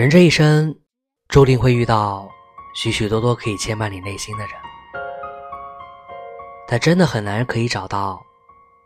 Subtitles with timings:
[0.00, 0.74] 人这一生，
[1.28, 2.26] 注定会遇到
[2.74, 4.52] 许许多多可以牵绊你内心的人，
[6.66, 8.18] 但真的很难可以找到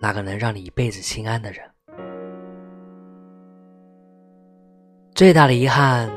[0.01, 1.65] 那个能让你一辈子心安的人。
[5.15, 6.11] 最大的遗憾，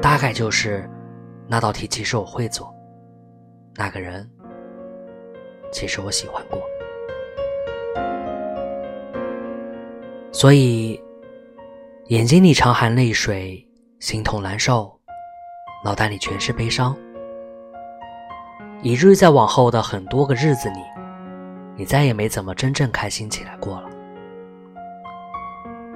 [0.00, 0.88] 大概就是
[1.46, 2.74] 那道题其实我会做，
[3.74, 4.26] 那个人
[5.70, 6.58] 其实我喜欢过，
[10.32, 10.98] 所以
[12.06, 13.62] 眼睛里常含泪水。
[14.04, 15.00] 心痛难受，
[15.82, 16.94] 脑袋里全是悲伤，
[18.82, 20.76] 以至于在往后的很多个日子里，
[21.74, 23.88] 你再也没怎么真正开心起来过了。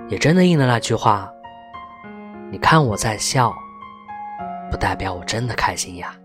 [0.09, 1.31] 也真的应了那句话
[2.51, 3.55] ：“你看我在笑，
[4.70, 6.17] 不代表我真的开心呀。”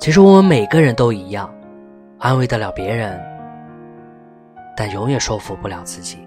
[0.00, 1.54] 其实我们每个人都一样，
[2.18, 3.22] 安慰得了别人，
[4.74, 6.25] 但永远说服不了自己。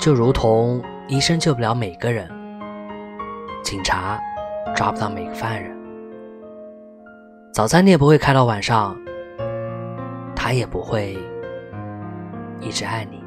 [0.00, 2.28] 就如同医生救不了每个人，
[3.62, 4.18] 警察
[4.74, 5.76] 抓不到每个犯人，
[7.52, 8.96] 早餐店不会开到晚上，
[10.34, 11.16] 他也不会
[12.60, 13.22] 一直爱你。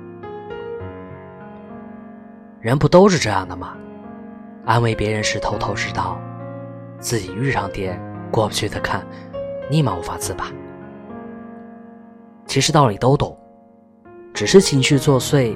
[2.59, 3.77] 人不都是这样的吗？
[4.65, 6.19] 安慰别人时头头是道，
[6.99, 7.97] 自己遇上点
[8.31, 9.05] 过不去的坎，
[9.69, 10.47] 立马无法自拔。
[12.47, 13.37] 其实道理都懂，
[14.33, 15.55] 只是情绪作祟。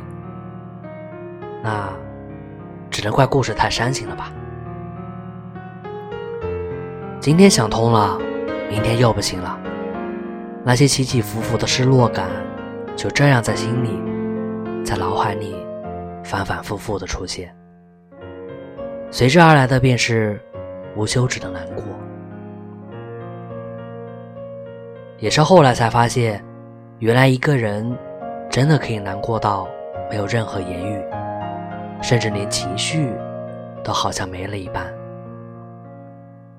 [1.62, 1.92] 那，
[2.90, 4.32] 只能怪故事太煽情了吧。
[7.20, 8.18] 今天想通了，
[8.70, 9.60] 明天又不行了。
[10.64, 12.30] 那些起起伏伏的失落感，
[12.96, 14.02] 就这样在心里，
[14.86, 15.56] 在脑海里
[16.24, 17.54] 反反复复的出现。
[19.12, 20.40] 随之而来的便是
[20.96, 21.84] 无休止的难过。
[25.18, 26.44] 也是后来才发现，
[27.00, 27.98] 原来一个人
[28.50, 29.68] 真的可以难过到
[30.10, 31.04] 没有任何言语。
[32.02, 33.14] 甚至连情绪
[33.84, 34.86] 都好像没了一般，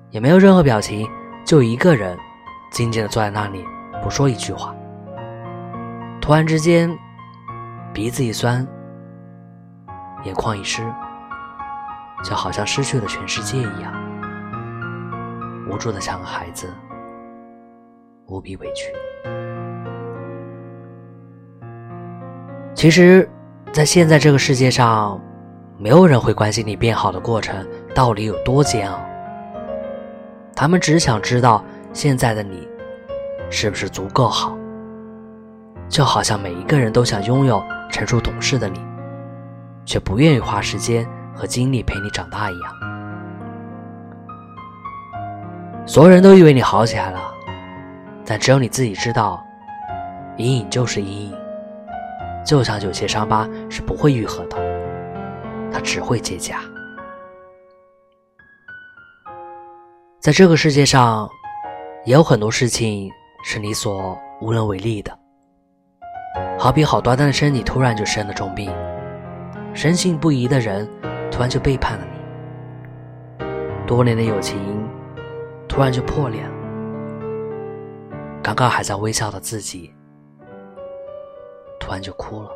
[0.09, 1.07] 也没有任何表情，
[1.43, 2.17] 就一个人
[2.71, 3.65] 静静的坐在那里，
[4.01, 4.73] 不说一句话。
[6.21, 6.95] 突然之间，
[7.91, 8.65] 鼻子一酸，
[10.23, 10.83] 眼眶一湿，
[12.23, 13.91] 就好像失去了全世界一样，
[15.67, 16.71] 无助的像个孩子，
[18.27, 18.93] 无比委屈。
[22.75, 23.27] 其实，
[23.73, 25.19] 在现在这个世界上。
[25.81, 28.99] 没有人会关心你变好的过程到底有多煎熬，
[30.55, 32.67] 他们只想知道现在的你
[33.49, 34.55] 是不是足够好。
[35.89, 38.79] 就好像每一个人都想拥有成熟懂事的你，
[39.83, 41.03] 却不愿意花时间
[41.33, 42.73] 和精力陪你长大一样。
[45.87, 47.19] 所有人都以为你好起来了，
[48.23, 49.43] 但只有你自己知道，
[50.37, 51.33] 阴影就是阴影，
[52.45, 54.60] 就像有些伤疤是不会愈合的。
[55.71, 56.55] 它只会结痂。
[60.19, 61.29] 在这个世界上，
[62.05, 63.11] 也有很多事情
[63.43, 65.17] 是你所无能为力的。
[66.59, 68.71] 好比好端端的身体突然就生了重病，
[69.73, 70.87] 深信不疑的人
[71.31, 72.05] 突然就背叛了
[73.39, 73.45] 你，
[73.87, 74.87] 多年的友情
[75.67, 76.51] 突然就破裂了，
[78.43, 79.91] 刚刚还在微笑的自己
[81.79, 82.51] 突然就哭了。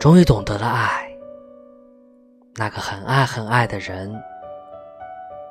[0.00, 1.14] 终于懂得了爱，
[2.56, 4.10] 那个很爱很爱的人，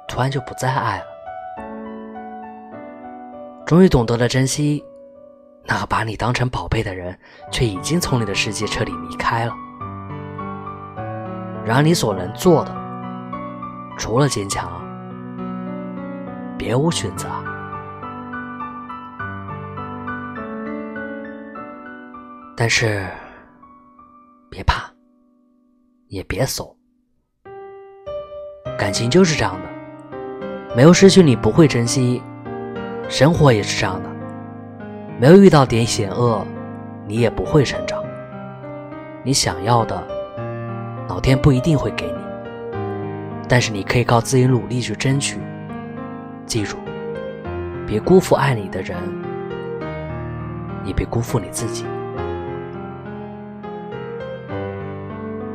[0.07, 1.05] 突然就不再爱了。
[3.63, 4.83] 终于懂得了珍惜，
[5.65, 7.15] 那个把你当成宝贝的人，
[7.51, 9.53] 却已经从你的世界彻底离开了。
[11.63, 12.75] 然而你所能做的，
[13.99, 14.67] 除了坚强，
[16.57, 17.29] 别无选择。
[22.55, 23.05] 但是。
[24.49, 24.91] 别怕，
[26.07, 26.75] 也别怂。
[28.77, 32.21] 感情就是这样的，没有失去你不会珍惜；
[33.07, 34.09] 生活也是这样的，
[35.19, 36.43] 没有遇到点险恶，
[37.07, 38.03] 你也不会成长。
[39.23, 40.01] 你想要的，
[41.07, 42.17] 老天不一定会给你，
[43.47, 45.39] 但是你可以靠自己努力去争取。
[46.47, 46.77] 记住，
[47.85, 48.97] 别辜负爱你的人，
[50.83, 51.85] 也别辜负你自己。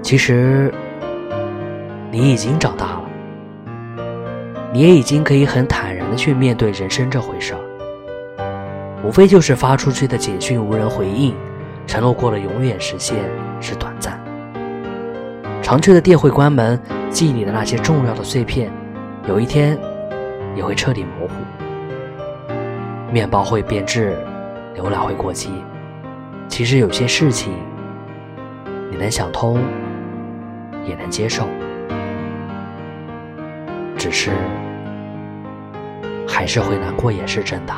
[0.04, 0.70] 其实，
[2.10, 3.04] 你已经长大了，
[4.70, 9.00] 你也已经可以很坦然的去面对人生这回事儿。
[9.02, 11.34] 无非就是发出去的简讯无人回应，
[11.86, 13.16] 承诺过了永远实现
[13.62, 14.20] 是短暂。
[15.62, 16.78] 常去的店会关门，
[17.08, 18.70] 记忆里的那些重要的碎片，
[19.26, 19.78] 有一天
[20.54, 21.32] 也会彻底模糊。
[23.10, 24.14] 面包会变质，
[24.74, 25.50] 牛奶会过期，
[26.46, 27.54] 其实有些事情，
[28.90, 29.62] 你能想通，
[30.84, 31.48] 也能接受，
[33.96, 34.30] 只是
[36.28, 37.74] 还是会难过，也是真的。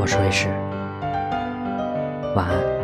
[0.00, 0.48] 我是瑞士，
[2.36, 2.83] 晚安。